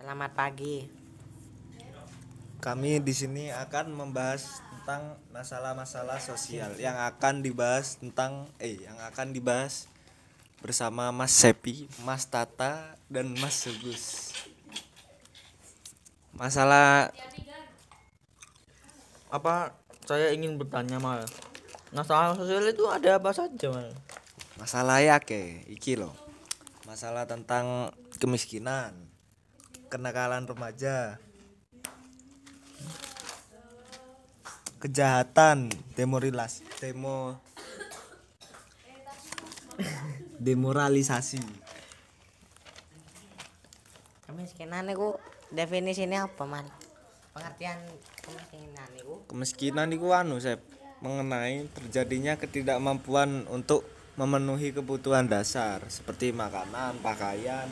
Selamat 0.00 0.32
pagi. 0.32 0.88
Kami 2.56 3.04
di 3.04 3.12
sini 3.12 3.52
akan 3.52 3.92
membahas 3.92 4.64
tentang 4.72 5.20
masalah-masalah 5.28 6.16
sosial 6.16 6.72
yang 6.80 6.96
akan 6.96 7.44
dibahas 7.44 8.00
tentang 8.00 8.48
eh 8.56 8.80
yang 8.80 8.96
akan 8.96 9.36
dibahas 9.36 9.92
bersama 10.64 11.12
Mas 11.12 11.36
Sepi, 11.36 11.84
Mas 12.00 12.24
Tata 12.24 12.96
dan 13.12 13.28
Mas 13.44 13.60
Sugus. 13.60 14.32
Masalah 16.32 17.12
apa 19.28 19.76
saya 20.08 20.32
ingin 20.32 20.56
bertanya 20.56 20.96
mal 20.96 21.28
masalah 21.92 22.32
sosial 22.32 22.64
itu 22.64 22.88
ada 22.88 23.20
apa 23.20 23.36
saja 23.36 23.68
mal 23.68 23.92
masalah 24.56 25.04
ya 25.04 25.20
ke 25.20 25.60
iki 25.68 26.00
loh. 26.00 26.16
Masalah 26.88 27.28
tentang 27.28 27.92
kemiskinan, 28.16 28.96
kenakalan 29.90 30.46
remaja, 30.46 31.18
kejahatan, 34.78 35.68
demorilas, 35.98 36.62
demo 36.78 37.42
demoralisasi. 40.38 41.42
Kemiskinan 44.24 44.88
itu 44.88 45.18
definisinya 45.52 46.30
apa, 46.30 46.46
Man? 46.46 46.64
Pengertian 47.34 47.78
kemiskinan 48.24 48.90
itu 48.94 49.14
Kemiskinan 49.26 49.88
itu 49.90 50.06
anu 50.14 50.38
Sep, 50.38 50.62
mengenai 51.02 51.66
terjadinya 51.74 52.38
ketidakmampuan 52.38 53.50
untuk 53.50 53.84
memenuhi 54.14 54.72
kebutuhan 54.72 55.26
dasar 55.26 55.80
seperti 55.88 56.32
makanan, 56.32 57.00
pakaian, 57.00 57.68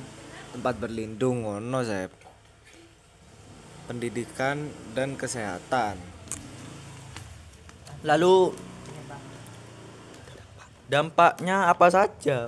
tempat 0.59 0.75
berlindung 0.83 1.47
ngono 1.47 1.87
Sep. 1.87 2.11
Pendidikan 3.87 4.67
dan 4.91 5.15
kesehatan. 5.15 6.19
lalu 8.07 8.55
dampaknya 10.87 11.67
apa 11.67 11.91
saja 11.91 12.47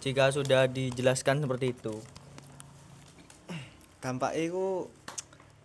jika 0.00 0.32
sudah 0.32 0.64
dijelaskan 0.64 1.44
seperti 1.44 1.76
itu 1.76 2.00
Dampaknya 4.00 4.48
itu 4.48 4.88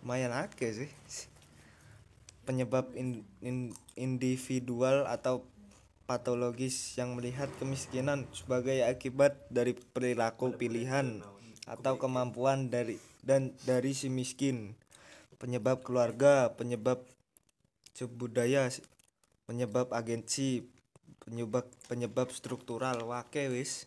lumayan 0.02 0.36
akeh 0.36 0.84
sih. 0.84 0.90
Penyebab 2.44 2.92
in- 2.92 3.24
in- 3.40 3.72
individual 3.96 5.08
atau 5.08 5.46
patologis 6.10 6.98
yang 6.98 7.14
melihat 7.14 7.48
kemiskinan 7.56 8.26
sebagai 8.34 8.82
akibat 8.82 9.38
dari 9.48 9.78
perilaku 9.78 10.52
pilihan 10.58 11.22
atau 11.66 11.98
kemampuan 11.98 12.68
dari 12.70 12.98
dan 13.22 13.54
dari 13.66 13.94
si 13.94 14.10
miskin. 14.10 14.74
Penyebab 15.38 15.82
keluarga, 15.82 16.54
penyebab 16.54 17.02
budaya, 18.14 18.70
penyebab 19.46 19.90
agensi, 19.90 20.66
penyebab 21.22 21.66
penyebab 21.90 22.30
struktural 22.30 23.02
wake 23.06 23.50
wis. 23.50 23.86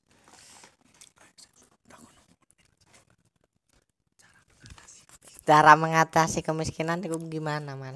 cara 5.46 5.78
mengatasi 5.78 6.42
kemiskinan 6.42 7.06
itu 7.06 7.22
gimana, 7.30 7.78
Mal? 7.78 7.94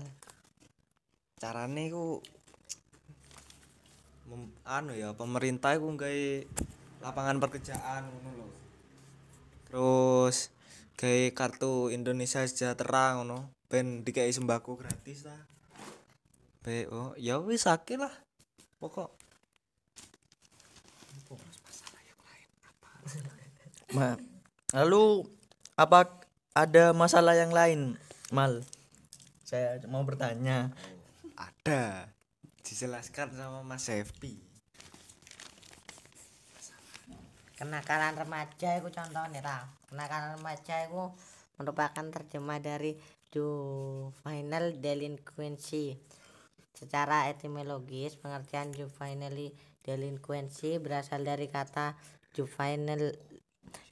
carane 1.40 1.88
ku 1.88 2.22
anu 4.68 4.94
ya 4.94 5.16
pemerintah 5.16 5.74
iku 5.74 5.96
gawe 5.96 6.24
lapangan 7.02 7.40
pekerjaan 7.40 8.06
ngono 8.06 8.30
lho. 8.44 8.48
Terus 9.70 10.50
gawe 10.98 11.24
kartu 11.38 11.94
Indonesia 11.94 12.42
Sejahtera 12.44 13.16
ngono, 13.22 13.54
ben 13.70 14.02
dikai 14.02 14.34
sembako 14.34 14.82
gratis. 14.82 15.30
Be 16.66 16.90
oh 16.90 17.14
ya 17.16 17.38
wis 17.40 17.70
akeh 17.70 18.02
lah. 18.02 18.12
Pokok 18.82 19.20
Ma, 23.90 24.14
lalu 24.70 25.26
apa 25.74 26.22
ada 26.54 26.94
masalah 26.94 27.34
yang 27.34 27.50
lain 27.50 27.98
mal 28.30 28.62
saya 29.42 29.82
mau 29.90 30.06
bertanya 30.06 30.70
ada 31.34 32.14
dijelaskan 32.62 33.34
sama 33.34 33.66
Mas 33.66 33.90
Sefi. 33.90 34.49
Kenakalan 37.60 38.16
remaja 38.16 38.80
itu 38.80 38.88
contohnya 38.88 39.44
ta. 39.44 39.68
Kenakalan 39.92 40.40
remaja 40.40 40.88
itu 40.88 41.12
merupakan 41.60 42.06
terjemah 42.08 42.64
dari 42.64 42.96
juvenile 43.28 44.80
delinquency. 44.80 46.00
Secara 46.72 47.28
etimologis, 47.28 48.16
pengertian 48.16 48.72
juvenile 48.72 49.52
delinquency 49.84 50.80
berasal 50.80 51.28
dari 51.28 51.52
kata 51.52 52.00
juvenile 52.32 53.20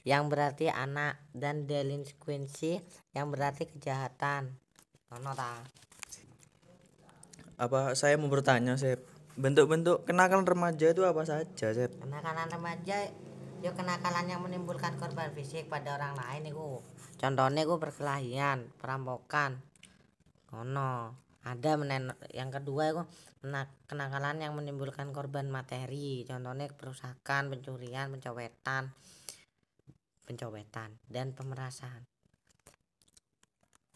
yang 0.08 0.32
berarti 0.32 0.72
anak 0.72 1.20
dan 1.36 1.68
delinquency 1.68 2.80
yang 3.12 3.28
berarti 3.28 3.68
kejahatan. 3.68 4.56
Ono 5.12 5.36
ta? 5.36 5.60
apa 7.58 7.98
saya 7.98 8.14
mau 8.14 8.30
bertanya 8.30 8.78
Sep 8.78 9.02
bentuk-bentuk 9.34 10.06
kenakalan 10.06 10.46
remaja 10.46 10.94
itu 10.94 11.02
apa 11.02 11.26
saja 11.26 11.74
Sep 11.74 11.90
Kenakalan 11.98 12.46
remaja 12.54 13.10
yo 13.58 13.74
kenakalan 13.74 14.26
yang 14.30 14.40
menimbulkan 14.42 14.94
korban 14.96 15.34
fisik 15.34 15.66
pada 15.66 15.98
orang 15.98 16.14
lain 16.14 16.50
itu. 16.54 16.82
Contohnya 17.18 17.66
itu 17.66 17.74
perkelahian, 17.78 18.70
perampokan. 18.78 19.58
Ono. 20.54 21.14
Ada 21.42 21.80
menen 21.80 22.12
yang 22.34 22.52
kedua 22.52 22.92
itu 22.92 23.02
mena- 23.40 23.72
kenakalan 23.88 24.42
yang 24.44 24.52
menimbulkan 24.52 25.10
korban 25.16 25.48
materi. 25.48 26.26
Contohnya 26.28 26.68
perusakan, 26.68 27.48
pencurian, 27.48 28.12
pencopetan, 28.12 28.92
pencopetan 30.28 31.00
dan 31.08 31.32
pemerasan. 31.32 32.04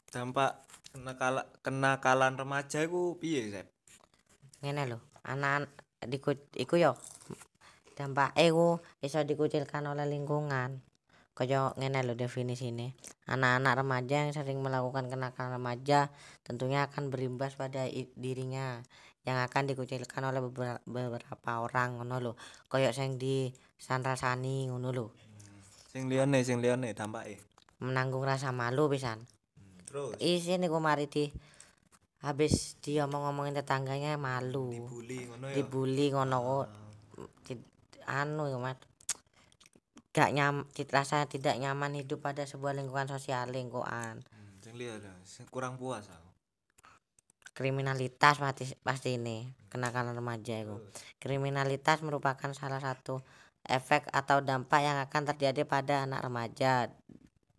Dampak 0.08 0.64
kenakalan 0.96 1.44
kenakalan 1.60 2.32
remaja 2.40 2.84
iku 2.84 3.20
piye, 3.20 3.52
Sep? 3.52 3.68
ngene 4.62 4.94
lho 4.94 4.98
anak 5.26 5.66
diku 6.06 6.38
iku 6.54 6.78
yo 6.78 6.94
dampak 7.94 8.34
iku 8.36 8.80
iso 9.00 9.20
dikucilkan 9.22 9.84
oleh 9.86 10.08
lingkungan. 10.08 10.82
Kaya 11.32 11.72
ngene 11.80 12.04
lho 12.04 12.12
definisine 12.12 12.92
anak-anak 13.24 13.80
remaja 13.80 14.28
yang 14.28 14.36
sering 14.36 14.60
melakukan 14.60 15.08
kenakalan 15.08 15.56
remaja 15.56 16.12
tentunya 16.44 16.84
akan 16.84 17.08
berimbas 17.08 17.56
pada 17.56 17.88
dirinya 18.20 18.84
yang 19.24 19.40
akan 19.40 19.64
dikucilkan 19.64 20.28
oleh 20.28 20.44
beberapa, 20.44 20.84
beberapa 20.84 21.50
orang 21.64 21.96
ngono 21.96 22.16
lho. 22.20 22.32
Kaya 22.68 22.92
sing 22.92 23.16
di 23.16 23.48
sanrasani 23.80 24.68
ngono 24.68 24.92
lho. 24.92 25.06
Sing 25.88 26.12
liyane, 26.12 26.44
sing 26.44 26.60
liyane 26.60 26.92
dampake. 26.92 27.40
menanggung 27.82 28.22
rasa 28.22 28.54
malu 28.54 28.86
pisan. 28.86 29.26
Terus? 29.90 30.14
Isi 30.22 30.54
niku 30.54 30.78
mari 30.78 31.10
di 31.10 31.34
habis 32.22 32.78
dia 32.78 33.02
ngomong-ngomongin 33.04 33.58
tetangganya 33.58 34.14
malu. 34.14 34.70
Dibully 34.70 35.18
ngono 35.26 35.46
ya. 35.50 35.54
dibully 35.58 36.06
ngono. 36.14 36.38
Kok 36.38 36.66
Ti- 37.42 37.71
anu 38.06 38.50
ya 38.50 38.58
mas. 38.58 38.78
Gak 40.12 40.30
nyam 40.36 40.68
rasa 40.92 41.24
tidak 41.24 41.56
nyaman 41.56 41.96
hidup 41.96 42.20
pada 42.20 42.44
sebuah 42.44 42.76
lingkungan 42.76 43.08
sosial 43.08 43.48
lingkungan. 43.48 44.20
Hmm, 44.20 44.50
Sing 44.60 44.76
sing 45.24 45.44
kurang 45.48 45.80
puas 45.80 46.06
aku. 46.08 46.30
kriminalitas 47.52 48.40
pasti 48.40 48.64
pasti 48.80 49.20
ini 49.20 49.44
kenakalan 49.68 50.16
remaja 50.16 50.56
itu 50.56 50.72
kriminalitas 51.20 52.00
merupakan 52.00 52.48
salah 52.56 52.80
satu 52.80 53.20
efek 53.68 54.08
atau 54.08 54.40
dampak 54.40 54.80
yang 54.80 54.96
akan 55.04 55.22
terjadi 55.34 55.68
pada 55.68 56.08
anak 56.08 56.24
remaja. 56.24 56.88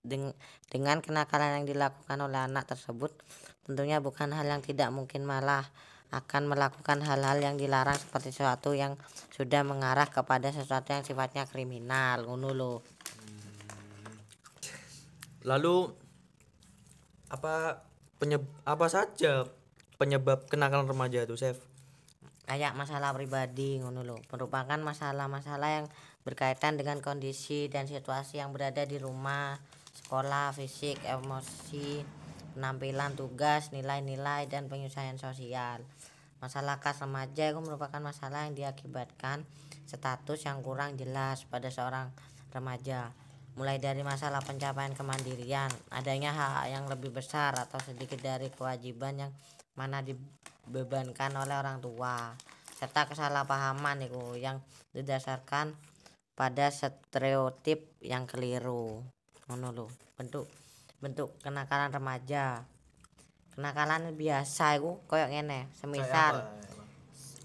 Deng- 0.03 0.35
dengan 0.67 0.99
kenakalan 0.99 1.63
yang 1.63 1.65
dilakukan 1.69 2.19
oleh 2.19 2.43
anak 2.43 2.67
tersebut 2.67 3.16
tentunya 3.63 4.03
bukan 4.03 4.35
hal 4.35 4.43
yang 4.43 4.59
tidak 4.59 4.91
mungkin 4.91 5.23
malah 5.23 5.63
akan 6.13 6.45
melakukan 6.45 7.01
hal-hal 7.01 7.41
yang 7.41 7.55
dilarang 7.57 7.97
seperti 7.97 8.29
sesuatu 8.29 8.77
yang 8.77 8.93
sudah 9.33 9.65
mengarah 9.65 10.05
kepada 10.05 10.53
sesuatu 10.53 10.93
yang 10.93 11.01
sifatnya 11.01 11.49
kriminal 11.49 12.29
ngono 12.29 12.53
lho. 12.53 12.73
Lalu 15.41 15.89
apa 17.33 17.81
penyeb 18.21 18.45
apa 18.61 18.85
saja 18.93 19.49
penyebab 19.97 20.45
kenakalan 20.45 20.85
remaja 20.85 21.25
itu 21.25 21.33
Sep 21.33 21.57
kayak 22.45 22.77
masalah 22.77 23.09
pribadi 23.17 23.81
ngono 23.81 24.05
lho. 24.05 24.21
Merupakan 24.29 24.77
masalah-masalah 24.77 25.69
yang 25.81 25.87
berkaitan 26.21 26.77
dengan 26.77 27.01
kondisi 27.01 27.67
dan 27.67 27.89
situasi 27.89 28.39
yang 28.39 28.53
berada 28.53 28.85
di 28.85 29.01
rumah 29.01 29.59
sekolah 29.93 30.53
fisik 30.55 31.01
emosi 31.03 32.05
penampilan 32.53 33.17
tugas 33.17 33.73
nilai-nilai 33.73 34.45
dan 34.45 34.69
penyelesaian 34.69 35.17
sosial 35.17 35.81
masalah 36.43 36.84
kas 36.84 36.99
remaja 36.99 37.47
itu 37.47 37.59
merupakan 37.63 38.03
masalah 38.03 38.51
yang 38.51 38.59
diakibatkan 38.59 39.47
status 39.87 40.43
yang 40.43 40.59
kurang 40.59 40.99
jelas 40.99 41.47
pada 41.47 41.72
seorang 41.72 42.11
remaja. 42.51 43.16
Mulai 43.55 43.79
dari 43.79 44.03
masalah 44.03 44.43
pencapaian 44.43 44.91
kemandirian 44.91 45.72
adanya 45.95 46.35
hak 46.35 46.67
yang 46.67 46.84
lebih 46.91 47.16
besar 47.16 47.55
atau 47.55 47.79
sedikit 47.79 48.19
dari 48.19 48.51
kewajiban 48.51 49.23
yang 49.23 49.31
mana 49.79 50.03
dibebankan 50.03 51.31
oleh 51.40 51.55
orang 51.55 51.79
tua 51.79 52.35
serta 52.75 53.07
kesalahpahaman 53.07 54.03
itu 54.03 54.35
yang 54.35 54.59
didasarkan 54.91 55.72
pada 56.35 56.67
stereotip 56.67 57.96
yang 58.03 58.28
keliru. 58.28 58.99
Lho 59.47 59.87
bentuk 60.19 60.51
bentuk 60.99 61.31
kenakalan 61.39 61.93
remaja 61.93 62.67
kenakalan 63.53 64.14
biasa 64.17 64.82
itu 64.82 64.97
koyok 65.05 65.29
ngene 65.29 65.70
semisal. 65.78 66.50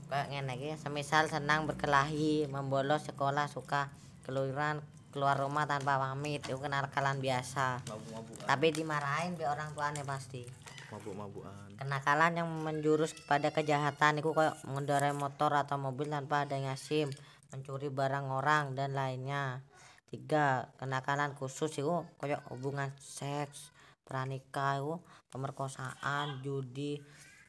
Kayak 0.08 0.26
ngene 0.32 0.52
iki 0.56 0.68
semisal 0.80 1.28
senang 1.28 1.68
berkelahi 1.68 2.48
membolos 2.48 3.04
sekolah 3.04 3.44
suka 3.48 3.92
keluaran 4.24 4.80
keluar 5.12 5.40
rumah 5.40 5.64
tanpa 5.64 6.00
pamit 6.00 6.44
itu 6.44 6.56
kenakalan 6.56 7.20
biasa. 7.20 7.84
Mabuk-mabukan. 7.84 8.44
Tapi 8.44 8.66
dimarahin 8.72 9.36
be 9.36 9.44
orang 9.44 9.72
tuanya 9.76 10.04
pasti. 10.04 10.44
Mabuk-mabukan. 10.92 11.76
Kenakalan 11.76 12.32
yang 12.40 12.48
menjurus 12.48 13.12
kepada 13.12 13.52
kejahatan 13.52 14.20
itu 14.20 14.32
kayak 14.32 14.56
mengendarai 14.64 15.12
motor 15.12 15.52
atau 15.52 15.76
mobil 15.76 16.08
tanpa 16.08 16.48
adanya 16.48 16.76
SIM 16.76 17.12
mencuri 17.52 17.88
barang 17.88 18.28
orang 18.28 18.76
dan 18.76 18.96
lainnya. 18.96 19.64
Tiga 20.08 20.72
kenakalan 20.80 21.36
khusus 21.36 21.68
itu 21.76 22.04
kayak 22.16 22.40
hubungan 22.48 22.92
seks 22.96 23.76
pranikah 24.08 24.80
pemerkosaan 25.28 26.40
judi 26.40 26.96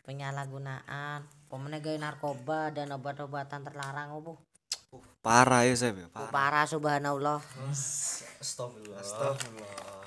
penyalahgunaan 0.04 1.24
pemenang 1.48 1.96
narkoba 1.96 2.76
dan 2.76 2.92
obat-obatan 2.92 3.64
terlarang 3.64 4.12
oh, 4.12 4.20
Bu. 4.20 4.34
Parah 5.24 5.64
ya 5.64 5.72
Sep 5.80 5.96
ya. 5.96 6.12
Bu, 6.12 6.28
Parah. 6.28 6.32
parah 6.36 6.66
subhanallah 6.68 7.40
astagfirullah 8.44 9.00
Astagfirullah. 9.00 10.04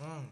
Hmm. 0.00 0.24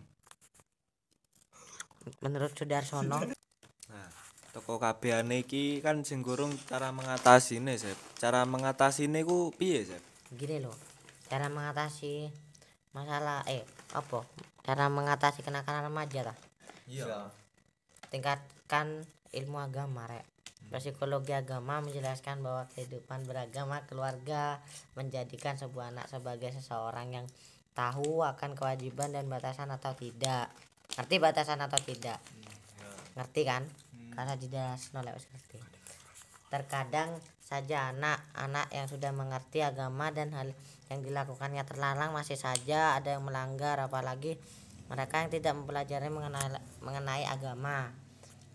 menurut 2.25 2.56
Sudarsono 2.56 3.21
Nah, 3.93 4.09
toko 4.56 4.81
kabehane 4.81 5.44
iki 5.44 5.85
kan 5.85 6.01
sing 6.09 6.25
gurung 6.25 6.56
cara 6.65 6.89
mengatasine, 6.89 7.77
Sep. 7.77 7.97
Cara 8.17 8.49
mengatasine 8.49 9.21
ku 9.29 9.53
piye, 9.53 9.85
Sep? 9.85 10.09
gini 10.29 10.61
loh 10.61 10.77
cara 11.29 11.49
mengatasi 11.49 12.29
masalah 12.96 13.44
eh 13.49 13.64
apa? 13.93 14.25
Cara 14.64 14.88
mengatasi 14.93 15.40
kenakalan 15.40 15.88
remaja 15.88 16.32
lah 16.32 16.37
iya. 16.88 17.29
Tingkatkan 18.08 19.05
ilmu 19.37 19.61
agama 19.61 20.08
rek. 20.08 20.25
Psikologi 20.69 21.32
agama 21.32 21.81
menjelaskan 21.81 22.44
bahwa 22.44 22.69
kehidupan 22.76 23.25
beragama 23.25 23.88
keluarga 23.88 24.61
menjadikan 24.96 25.56
sebuah 25.56 25.96
anak 25.96 26.12
sebagai 26.12 26.52
seseorang 26.52 27.08
yang 27.17 27.26
tahu 27.73 28.20
akan 28.20 28.52
kewajiban 28.52 29.17
dan 29.17 29.29
batasan 29.32 29.73
atau 29.73 29.96
tidak. 29.96 30.52
Ngerti 30.96 31.17
batasan 31.20 31.61
atau 31.64 31.81
tidak? 31.81 32.20
Ngerti 33.17 33.43
kan? 33.49 33.64
Karena 34.12 34.34
tidak 34.37 34.76
oleh 34.93 35.12
wis 35.17 35.25
ngerti 35.32 35.78
terkadang 36.49 37.21
saja 37.45 37.93
anak-anak 37.97 38.69
yang 38.73 38.87
sudah 38.89 39.12
mengerti 39.12 39.65
agama 39.65 40.12
dan 40.12 40.33
hal 40.37 40.53
yang 40.93 41.00
dilakukannya 41.00 41.65
terlarang 41.65 42.12
masih 42.12 42.37
saja 42.37 42.97
ada 42.97 43.17
yang 43.17 43.25
melanggar 43.25 43.81
apalagi 43.81 44.37
mereka 44.89 45.21
yang 45.21 45.31
tidak 45.33 45.53
mempelajari 45.53 46.09
mengenai 46.09 46.49
mengenai 46.81 47.25
agama. 47.29 47.93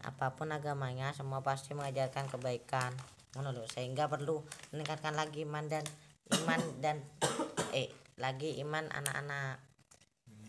Apa 0.02 0.34
pun 0.36 0.50
agamanya 0.50 1.14
semua 1.14 1.46
pasti 1.46 1.78
mengajarkan 1.78 2.28
kebaikan. 2.28 2.92
Lho 3.34 3.66
sehingga 3.66 4.06
perlu 4.06 4.46
meningkatkan 4.74 5.18
lagi 5.18 5.42
iman 5.42 5.66
dan 5.66 5.82
iman 6.38 6.62
dan 6.82 7.02
eh 7.78 7.90
lagi 8.18 8.58
iman 8.62 8.90
anak-anak. 8.90 9.58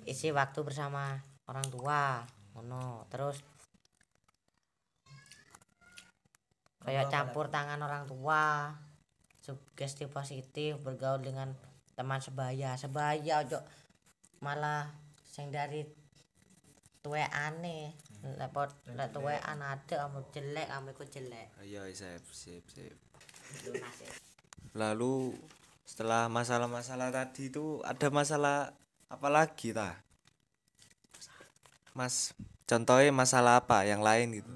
Isi 0.05 0.33
waktu 0.33 0.61
bersama 0.65 1.21
orang 1.49 1.69
tua 1.69 2.25
ngono. 2.57 3.09
Terus 3.13 3.41
kayak 6.85 7.09
campur 7.09 7.49
tangan 7.49 7.81
orang 7.81 8.05
tua 8.05 8.77
sugesti 9.41 10.05
positif 10.09 10.81
bergaul 10.81 11.21
dengan 11.21 11.53
teman 11.97 12.21
sebaya 12.21 12.77
sebaya 12.77 13.45
ojo 13.45 13.61
malah 14.45 14.93
sing 15.25 15.49
dari 15.49 15.85
tuwe 17.05 17.21
aneh 17.21 17.93
lepot 18.41 18.69
lek 18.97 19.13
tuwe 19.13 19.37
ada 19.37 19.77
kamu 19.85 20.25
jelek 20.33 20.69
kamu 20.69 20.89
ikut 20.97 21.09
jelek 21.13 21.49
Ayo, 21.61 21.85
Sep, 21.93 22.25
sip, 22.33 22.65
sip. 22.73 22.97
lunas 23.69 23.97
ya. 24.01 24.11
Lalu 24.73 25.37
setelah 25.85 26.33
masalah-masalah 26.33 27.13
tadi 27.13 27.53
itu 27.53 27.85
ada 27.85 28.09
masalah 28.09 28.73
apa 29.13 29.29
lagi 29.29 29.77
ta? 29.77 30.01
Mas, 31.93 32.33
contohnya 32.67 33.13
masalah 33.15 33.63
apa 33.63 33.85
yang 33.87 34.01
lain 34.03 34.41
gitu? 34.43 34.51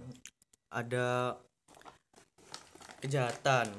ada 0.69 1.37
kejahatan. 2.99 3.71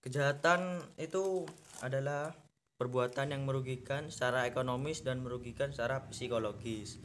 Kejahatan 0.00 0.80
itu 0.96 1.44
adalah 1.84 2.32
perbuatan 2.80 3.36
yang 3.36 3.44
merugikan 3.44 4.08
secara 4.08 4.48
ekonomis 4.48 5.04
dan 5.04 5.20
merugikan 5.20 5.72
secara 5.72 6.08
psikologis. 6.08 7.00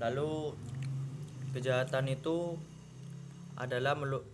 Lalu 0.00 0.56
kejahatan 1.52 2.08
itu 2.12 2.56
adalah 3.56 3.96
melu- 3.96 4.24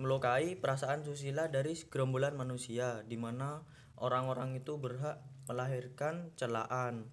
melukai 0.00 0.56
perasaan 0.56 1.04
susila 1.04 1.52
dari 1.52 1.76
segerombolan 1.76 2.36
manusia 2.36 3.04
di 3.04 3.20
mana 3.20 3.60
orang-orang 4.00 4.56
itu 4.56 4.80
berhak 4.80 5.20
melahirkan 5.44 6.32
celaan. 6.40 7.08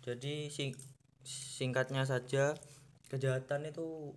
Jadi 0.00 0.48
sing- 0.48 0.80
singkatnya 1.24 2.08
saja 2.08 2.56
kejahatan 3.12 3.68
itu 3.68 4.16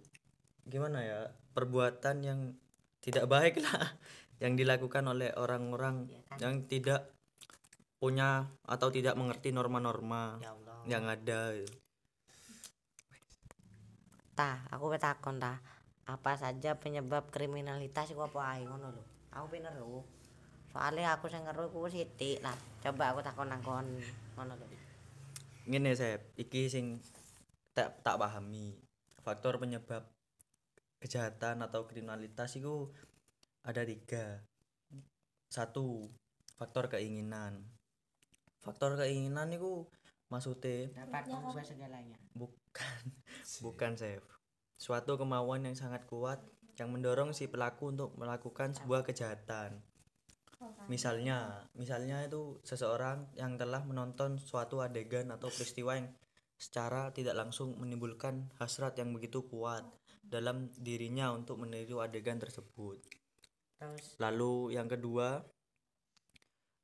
gimana 0.66 1.00
ya 1.06 1.20
perbuatan 1.54 2.26
yang 2.26 2.40
tidak 3.00 3.30
baik 3.30 3.62
lah 3.62 3.94
yang 4.44 4.58
dilakukan 4.58 5.06
oleh 5.06 5.32
orang-orang 5.38 6.10
yang 6.42 6.66
tidak 6.66 7.14
punya 8.02 8.50
atau 8.68 8.92
tidak 8.92 9.16
mengerti 9.16 9.56
norma-norma 9.56 10.42
ya 10.44 10.52
Allah. 10.52 10.78
yang 10.90 11.04
ada. 11.08 11.42
Gitu. 11.56 11.74
tah 14.36 14.68
aku 14.68 14.92
pe 14.92 15.00
takon 15.00 15.40
tah 15.40 15.64
apa 16.06 16.36
saja 16.36 16.76
penyebab 16.76 17.32
kriminalitas 17.32 18.12
iku 18.12 18.28
apa 18.28 18.60
ae 18.60 18.68
ngono 18.68 18.92
lho? 18.92 19.04
Aku 19.32 19.48
pinter 19.48 19.72
lho 19.74 20.04
soalnya 20.76 21.16
aku 21.16 21.32
sing 21.32 21.48
ngeru 21.48 21.72
iku 21.72 21.88
sithik 21.88 22.44
lah. 22.44 22.58
Coba 22.84 23.16
aku 23.16 23.24
takon 23.24 23.48
nang 23.48 23.64
kon 23.64 23.88
ngono 24.36 24.54
lho. 24.60 24.68
Ngene 25.72 25.96
Sep. 25.96 26.36
Iki 26.36 26.68
sing 26.68 27.00
tak 27.72 28.04
tak 28.04 28.20
pahami 28.20 28.76
faktor 29.24 29.58
penyebab 29.58 30.06
kejahatan 31.00 31.64
atau 31.66 31.86
kriminalitas 31.90 32.56
itu 32.60 32.92
ada 33.66 33.82
tiga. 33.84 34.44
Satu 35.50 36.10
faktor 36.56 36.88
keinginan. 36.92 37.66
Faktor 38.62 38.98
keinginan 38.98 39.54
itu 39.54 39.86
maksudnya 40.32 40.90
dapat 41.06 41.30
mengubah 41.30 41.64
segalanya. 41.64 42.18
Bukan. 42.34 43.02
Bukan 43.62 43.94
Sep 43.96 44.26
suatu 44.76 45.16
kemauan 45.16 45.64
yang 45.64 45.76
sangat 45.76 46.04
kuat 46.06 46.44
yang 46.76 46.92
mendorong 46.92 47.32
si 47.32 47.48
pelaku 47.48 47.96
untuk 47.96 48.12
melakukan 48.20 48.76
sebuah 48.76 49.08
kejahatan. 49.08 49.80
Misalnya 50.92 51.70
misalnya 51.76 52.26
itu 52.28 52.60
seseorang 52.68 53.32
yang 53.40 53.56
telah 53.56 53.84
menonton 53.88 54.36
suatu 54.40 54.84
adegan 54.84 55.32
atau 55.32 55.48
peristiwa 55.48 55.96
yang 55.96 56.12
secara 56.56 57.12
tidak 57.16 57.36
langsung 57.36 57.76
menimbulkan 57.80 58.52
hasrat 58.60 58.96
yang 59.00 59.12
begitu 59.12 59.44
kuat 59.48 59.84
dalam 60.30 60.70
dirinya 60.80 61.32
untuk 61.32 61.62
meniru 61.62 62.02
adegan 62.02 62.42
tersebut 62.42 62.98
terus 63.76 64.16
Lalu 64.18 64.80
yang 64.80 64.88
kedua 64.88 65.44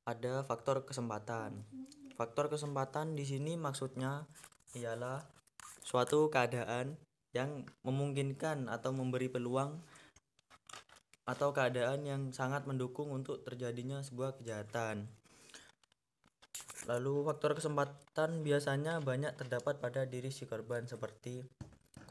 ada 0.02 0.42
faktor 0.42 0.82
kesempatan. 0.82 1.62
Faktor 2.18 2.50
kesempatan 2.52 3.14
di 3.14 3.24
sini 3.24 3.54
maksudnya 3.54 4.26
ialah 4.76 5.22
suatu 5.82 6.28
keadaan 6.28 6.98
yang 7.32 7.64
memungkinkan 7.86 8.68
atau 8.68 8.92
memberi 8.92 9.32
peluang 9.32 9.80
atau 11.22 11.54
keadaan 11.54 12.02
yang 12.02 12.22
sangat 12.34 12.66
mendukung 12.66 13.14
untuk 13.14 13.40
terjadinya 13.46 14.02
sebuah 14.02 14.36
kejahatan. 14.42 15.06
Lalu 16.90 17.22
faktor 17.30 17.54
kesempatan 17.54 18.42
biasanya 18.42 18.98
banyak 18.98 19.38
terdapat 19.38 19.78
pada 19.78 20.02
diri 20.02 20.34
si 20.34 20.50
korban 20.50 20.82
seperti 20.90 21.46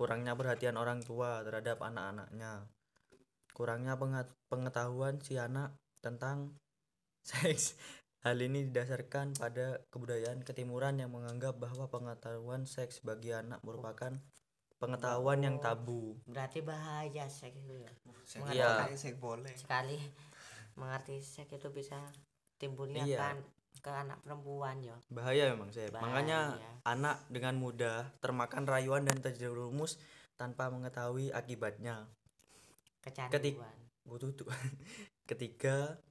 kurangnya 0.01 0.33
perhatian 0.33 0.81
orang 0.81 1.05
tua 1.05 1.45
terhadap 1.45 1.77
anak-anaknya, 1.77 2.65
kurangnya 3.53 3.93
pengetahuan 4.49 5.21
si 5.21 5.37
anak 5.37 5.77
tentang 6.01 6.57
seks. 7.29 7.77
Hal 8.25 8.37
ini 8.41 8.65
didasarkan 8.69 9.37
pada 9.37 9.77
kebudayaan 9.93 10.41
ketimuran 10.41 10.97
yang 10.97 11.13
menganggap 11.13 11.57
bahwa 11.61 11.85
pengetahuan 11.85 12.65
seks 12.65 13.05
bagi 13.05 13.29
anak 13.29 13.61
merupakan 13.61 14.17
pengetahuan 14.81 15.45
yang 15.45 15.61
tabu. 15.61 16.17
berarti 16.25 16.65
bahaya 16.65 17.29
seks 17.29 17.61
itu 17.61 17.77
ya 17.77 17.93
Iya. 18.49 18.89
Sek 18.97 19.21
boleh. 19.21 19.53
sekali 19.53 20.01
mengerti 20.73 21.21
seks 21.21 21.53
itu 21.61 21.69
bisa 21.69 22.01
timbulnya 22.57 23.05
Iya. 23.05 23.17
kan 23.21 23.37
ke 23.81 23.89
anak 23.89 24.21
perempuan 24.21 24.77
ya 24.85 24.93
bahaya 25.09 25.57
memang 25.57 25.73
saya 25.73 25.89
makanya 25.97 26.55
anak 26.85 27.25
dengan 27.33 27.57
mudah 27.57 28.13
termakan 28.21 28.69
rayuan 28.69 29.05
dan 29.05 29.17
terjerumus 29.17 29.97
tanpa 30.41 30.73
mengetahui 30.73 31.29
akibatnya. 31.29 32.09
Kecanduan. 33.05 33.77
Butuh 34.01 34.33
tuh 34.41 34.49
ketiga 35.29 36.01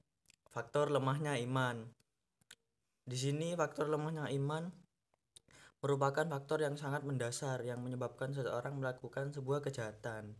faktor 0.55 0.87
lemahnya 0.87 1.35
iman. 1.43 1.83
Di 3.03 3.19
sini 3.19 3.51
faktor 3.59 3.91
lemahnya 3.91 4.31
iman 4.31 4.71
merupakan 5.83 6.23
faktor 6.23 6.63
yang 6.63 6.79
sangat 6.79 7.03
mendasar 7.03 7.59
yang 7.67 7.83
menyebabkan 7.83 8.31
seseorang 8.31 8.79
melakukan 8.79 9.35
sebuah 9.35 9.59
kejahatan. 9.59 10.31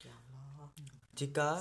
Ya 0.00 0.16
Allah. 0.16 0.72
Jika 1.12 1.60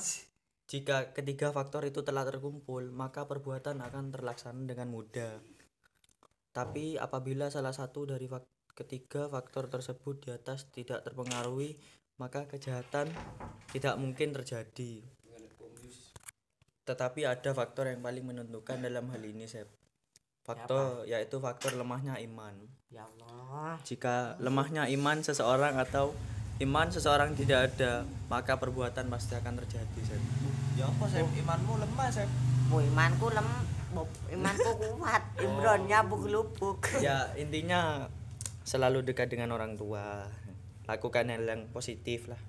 jika 0.65 1.13
ketiga 1.13 1.53
faktor 1.53 1.85
itu 1.85 2.01
telah 2.01 2.25
terkumpul 2.25 2.89
maka 2.89 3.29
perbuatan 3.29 3.85
akan 3.85 4.09
terlaksana 4.09 4.65
dengan 4.65 4.89
mudah. 4.89 5.37
Tapi 6.49 6.97
apabila 6.97 7.53
salah 7.53 7.75
satu 7.75 8.09
dari 8.09 8.25
fak- 8.25 8.73
ketiga 8.73 9.29
faktor 9.29 9.69
tersebut 9.69 10.25
di 10.25 10.29
atas 10.33 10.67
tidak 10.73 11.05
terpengaruhi 11.05 11.77
maka 12.17 12.49
kejahatan 12.49 13.11
tidak 13.69 13.95
mungkin 14.01 14.33
terjadi. 14.33 15.05
Tetapi 16.85 17.21
ada 17.29 17.51
faktor 17.53 17.89
yang 17.89 18.01
paling 18.01 18.25
menentukan 18.25 18.81
dalam 18.81 19.09
hal 19.09 19.21
ini 19.21 19.45
Sep. 19.45 19.69
faktor 20.45 21.09
yaitu 21.09 21.41
faktor 21.41 21.73
lemahnya 21.73 22.21
iman. 22.21 22.53
Ya 22.93 23.09
Allah. 23.09 23.81
Jika 23.81 24.37
lemahnya 24.37 24.85
iman 24.93 25.17
seseorang 25.25 25.73
atau 25.81 26.13
iman 26.63 26.87
seseorang 26.87 27.35
tidak 27.35 27.75
ada 27.75 28.07
maka 28.31 28.55
perbuatan 28.55 29.11
pasti 29.11 29.35
akan 29.35 29.59
terjadi 29.59 29.99
Sep. 30.07 30.21
ya 30.79 30.87
apa 30.87 31.05
sep? 31.11 31.27
Imanmu 31.35 31.73
lemah 31.83 32.07
sep? 32.07 32.29
Bu, 32.71 32.79
imanku 32.79 33.27
lem 33.35 33.47
imanku 34.31 34.71
kuat. 34.79 35.23
Imbronnya 35.39 36.07
buk 36.07 36.31
lubuk 36.31 36.79
ya 37.03 37.31
intinya 37.35 38.07
selalu 38.63 39.03
dekat 39.03 39.35
dengan 39.35 39.51
orang 39.51 39.75
tua. 39.75 40.31
Lakukan 40.87 41.33
hal 41.33 41.43
yang 41.43 41.67
positif 41.73 42.31
lah. 42.31 42.39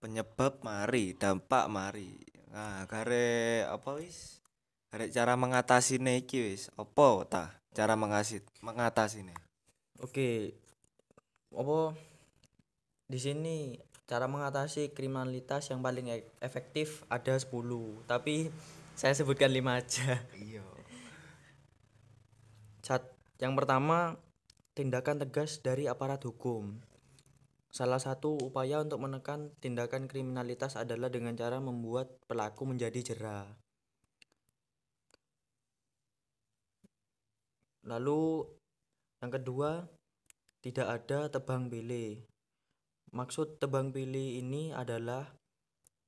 Penyebab 0.00 0.62
mari 0.62 1.18
dampak 1.18 1.66
mari. 1.68 2.16
Nah 2.54 2.86
gare 2.88 3.66
apa 3.68 3.98
wis? 3.98 4.40
Gare 4.88 5.10
cara 5.12 5.34
mengatasi 5.34 6.00
iki 6.00 6.38
wis. 6.40 6.72
Apa 6.78 7.26
ta? 7.28 7.44
Cara 7.74 7.98
mengasih 7.98 8.40
mengatasi 8.64 9.26
Oke, 10.04 10.52
apa 11.56 11.96
di 13.08 13.16
sini 13.16 13.80
cara 14.04 14.28
mengatasi 14.28 14.92
kriminalitas 14.92 15.72
yang 15.72 15.80
paling 15.80 16.12
e- 16.12 16.28
efektif 16.38 17.02
ada 17.08 17.34
10 17.34 18.06
tapi 18.06 18.52
saya 18.94 19.16
sebutkan 19.16 19.50
5 19.50 19.78
aja. 19.78 20.20
iya 20.36 20.62
Cat, 22.86 23.02
yang 23.42 23.58
pertama 23.58 24.14
tindakan 24.78 25.18
tegas 25.18 25.58
dari 25.58 25.90
aparat 25.90 26.22
hukum. 26.22 26.78
Salah 27.74 27.98
satu 27.98 28.38
upaya 28.38 28.78
untuk 28.78 29.02
menekan 29.02 29.50
tindakan 29.58 30.06
kriminalitas 30.06 30.78
adalah 30.78 31.10
dengan 31.10 31.34
cara 31.34 31.58
membuat 31.58 32.14
pelaku 32.30 32.62
menjadi 32.62 33.02
jera. 33.02 33.42
Lalu 37.90 38.46
yang 39.26 39.42
kedua, 39.42 39.82
tidak 40.62 40.86
ada 40.86 41.26
tebang 41.26 41.66
pilih. 41.66 42.22
Maksud 43.10 43.58
tebang 43.58 43.90
pilih 43.90 44.38
ini 44.38 44.70
adalah 44.70 45.34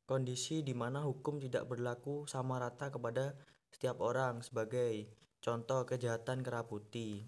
kondisi 0.06 0.62
di 0.62 0.70
mana 0.70 1.02
hukum 1.02 1.42
tidak 1.42 1.66
berlaku 1.66 2.30
sama 2.30 2.62
rata 2.62 2.94
kepada 2.94 3.34
setiap 3.74 3.98
orang 4.06 4.38
sebagai 4.46 5.10
contoh 5.42 5.82
kejahatan 5.82 6.46
keraputi. 6.46 7.26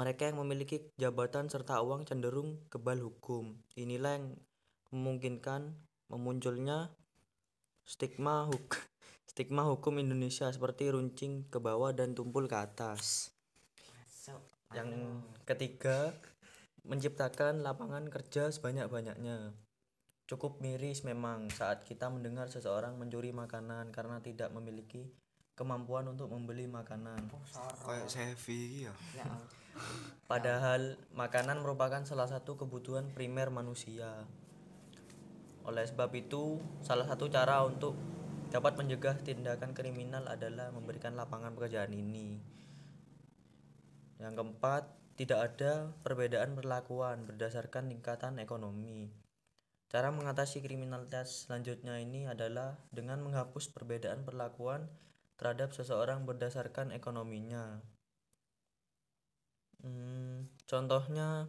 Mereka 0.00 0.32
yang 0.32 0.40
memiliki 0.40 0.80
jabatan 0.96 1.52
serta 1.52 1.84
uang 1.84 2.08
cenderung 2.08 2.64
kebal 2.72 3.04
hukum. 3.04 3.60
Inilah 3.76 4.16
yang 4.16 4.32
memungkinkan 4.96 5.76
memunculnya 6.08 6.88
stigma 7.84 8.48
huk 8.48 8.80
stigma 9.28 9.68
hukum 9.68 10.00
Indonesia 10.00 10.48
seperti 10.48 10.88
runcing 10.88 11.52
ke 11.52 11.60
bawah 11.60 11.92
dan 11.92 12.16
tumpul 12.16 12.48
ke 12.48 12.56
atas. 12.56 13.34
Yang 14.74 14.90
ketiga, 15.46 16.12
menciptakan 16.84 17.64
lapangan 17.64 18.10
kerja 18.10 18.52
sebanyak-banyaknya. 18.52 19.54
Cukup 20.26 20.58
miris 20.60 21.04
memang 21.06 21.48
saat 21.52 21.84
kita 21.86 22.10
mendengar 22.10 22.50
seseorang 22.50 22.96
mencuri 22.98 23.30
makanan 23.32 23.92
karena 23.94 24.20
tidak 24.20 24.50
memiliki 24.50 25.12
kemampuan 25.54 26.10
untuk 26.10 26.32
membeli 26.34 26.66
makanan. 26.66 27.30
kayak 27.86 28.08
Sevi 28.10 28.88
ya 28.88 28.94
ya 29.14 29.24
Allah. 29.24 29.48
Padahal 30.30 30.98
makanan 31.14 31.62
merupakan 31.62 32.02
salah 32.02 32.26
satu 32.26 32.58
kebutuhan 32.58 33.10
primer 33.14 33.50
manusia. 33.54 34.26
Oleh 35.64 35.84
sebab 35.88 36.12
itu, 36.12 36.60
salah 36.84 37.08
satu 37.08 37.30
cara 37.32 37.64
untuk 37.64 37.96
dapat 38.52 38.76
mencegah 38.76 39.16
tindakan 39.24 39.72
kriminal 39.72 40.28
adalah 40.28 40.70
memberikan 40.70 41.16
lapangan 41.16 41.56
pekerjaan 41.56 41.90
ini. 41.90 42.38
Yang 44.18 44.34
keempat, 44.40 44.82
tidak 45.14 45.40
ada 45.54 45.94
perbedaan 46.02 46.58
perlakuan 46.58 47.22
berdasarkan 47.22 47.90
tingkatan 47.90 48.42
ekonomi. 48.42 49.10
Cara 49.86 50.10
mengatasi 50.10 50.58
kriminalitas 50.58 51.46
selanjutnya 51.46 52.02
ini 52.02 52.26
adalah 52.26 52.74
dengan 52.90 53.22
menghapus 53.22 53.70
perbedaan 53.70 54.26
perlakuan 54.26 54.90
terhadap 55.38 55.70
seseorang 55.70 56.26
berdasarkan 56.26 56.90
ekonominya. 56.90 57.78
Hmm, 59.86 60.50
contohnya 60.66 61.46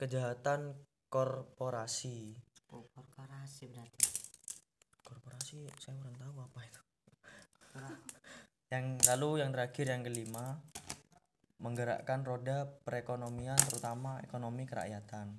kejahatan 0.00 0.80
korporasi. 1.12 2.40
Oh, 2.72 2.88
korporasi 2.92 3.68
berarti 3.68 4.04
Korporasi 5.04 5.68
saya 5.80 5.96
kurang 6.00 6.16
tahu 6.20 6.40
apa 6.40 6.60
itu. 6.64 6.82
yang 8.72 9.00
lalu 9.08 9.44
yang 9.44 9.50
terakhir 9.52 9.88
yang 9.88 10.04
kelima 10.04 10.60
menggerakkan 11.58 12.22
roda 12.22 12.70
perekonomian 12.86 13.58
terutama 13.58 14.22
ekonomi 14.22 14.66
kerakyatan. 14.66 15.34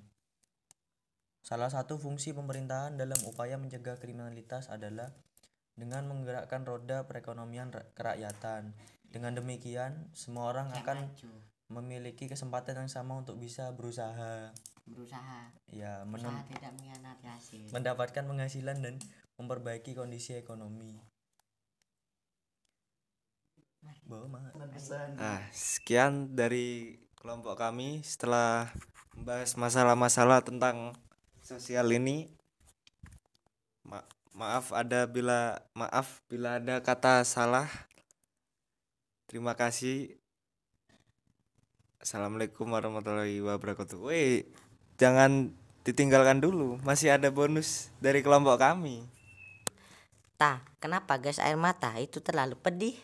Salah 1.40 1.72
satu 1.72 1.96
fungsi 1.96 2.36
pemerintahan 2.36 3.00
dalam 3.00 3.16
upaya 3.24 3.56
mencegah 3.56 3.96
kriminalitas 3.96 4.68
adalah 4.68 5.08
dengan 5.72 6.04
menggerakkan 6.04 6.68
roda 6.68 7.08
perekonomian 7.08 7.72
ra- 7.72 7.88
kerakyatan. 7.96 8.76
Dengan 9.08 9.34
demikian, 9.34 10.12
semua 10.12 10.52
orang 10.52 10.70
akan 10.76 11.08
memiliki 11.72 12.28
kesempatan 12.28 12.84
yang 12.84 12.90
sama 12.92 13.16
untuk 13.18 13.40
bisa 13.40 13.72
berusaha 13.72 14.52
berusaha 14.90 15.54
ya 15.70 16.02
usaha 16.02 16.10
menun- 16.10 16.42
tidak 16.50 16.72
mengkhianati 16.74 17.26
hasil 17.30 17.62
mendapatkan 17.70 18.24
penghasilan 18.26 18.82
dan 18.82 18.94
memperbaiki 19.38 19.94
kondisi 19.94 20.34
ekonomi. 20.34 20.98
Nah, 25.16 25.40
sekian 25.54 26.34
dari 26.34 26.98
kelompok 27.14 27.54
kami 27.54 28.02
setelah 28.02 28.72
membahas 29.14 29.54
masalah-masalah 29.54 30.42
tentang 30.42 30.96
sosial 31.40 31.86
ini. 31.94 32.26
Ma- 33.86 34.06
maaf 34.34 34.74
ada 34.74 35.06
bila 35.06 35.62
maaf 35.76 36.20
bila 36.26 36.58
ada 36.58 36.82
kata 36.82 37.22
salah. 37.22 37.70
Terima 39.30 39.54
kasih. 39.54 40.18
Assalamualaikum 42.00 42.66
warahmatullahi 42.72 43.38
wabarakatuh. 43.44 44.00
Woi, 44.00 44.48
jangan 44.96 45.52
ditinggalkan 45.84 46.40
dulu. 46.40 46.80
Masih 46.82 47.12
ada 47.12 47.28
bonus 47.30 47.92
dari 48.00 48.24
kelompok 48.24 48.58
kami. 48.58 49.06
tah 50.40 50.64
kenapa 50.80 51.20
gas 51.20 51.36
air 51.36 51.60
mata 51.60 51.92
itu 52.00 52.16
terlalu 52.24 52.56
pedih 52.56 52.96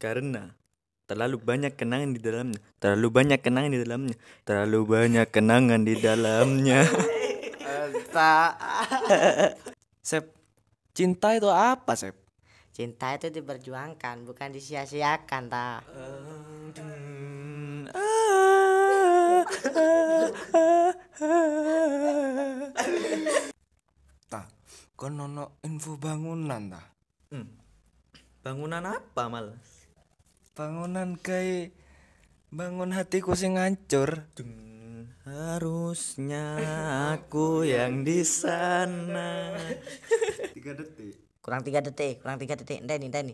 karena 0.00 0.56
terlalu 1.04 1.36
banyak 1.44 1.76
kenangan 1.76 2.16
di 2.16 2.20
dalamnya 2.24 2.60
terlalu 2.80 3.08
banyak 3.12 3.40
kenangan 3.44 3.70
di 3.76 3.80
dalamnya 3.84 4.16
terlalu 4.48 4.80
banyak 4.88 5.26
kenangan 5.28 5.80
di 5.84 5.94
dalamnya 6.00 6.80
Sep, 10.00 10.34
cinta 10.90 11.30
itu 11.38 11.46
apa, 11.46 11.94
Sep? 11.94 12.18
cinta 12.74 13.12
itu 13.12 13.28
diperjuangkan 13.28 14.24
bukan 14.24 14.48
disia-siakan 14.56 15.42
ta 15.52 15.84
Tah, 24.30 24.46
kon 24.96 25.18
ono 25.18 25.60
info 25.66 25.98
bangunan 26.00 26.72
tah. 26.72 26.86
Hmm. 27.30 27.46
bangunan 28.40 28.82
apa 28.86 29.22
mal 29.28 29.46
Bangunan 30.60 31.16
kayak 31.16 31.72
bangun 32.52 32.92
hatiku 32.92 33.32
sing 33.32 33.56
hancur. 33.56 34.28
Harusnya 35.24 36.60
aku 37.16 37.64
yang 37.64 38.04
di 38.04 38.20
sana. 38.20 39.56
tiga 40.52 40.76
detik 40.76 41.16
kurang 41.40 41.64
tiga 41.64 41.80
detik 41.80 42.20
kurang 42.20 42.36
tiga 42.36 42.52
detik 42.52 42.84
entah 42.84 43.00
ini 43.00 43.32